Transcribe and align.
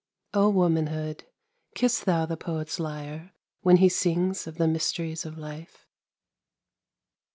Oh 0.33 0.49
womanhood, 0.49 1.25
kiss 1.75 1.99
thou 2.03 2.25
the 2.25 2.35
poet's 2.35 2.79
lyre, 2.79 3.33
when 3.61 3.77
he 3.77 3.87
sings 3.87 4.47
of 4.47 4.57
the 4.57 4.67
mysteries 4.67 5.27
of 5.27 5.37
life! 5.37 5.85